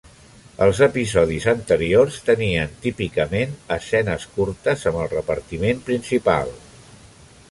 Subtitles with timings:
[0.67, 6.51] Els episodis anteriors tenien típicament escenes curtes amb el repartiment principal.